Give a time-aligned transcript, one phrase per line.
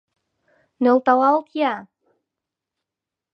[0.83, 1.73] Нӧлталалт-я!..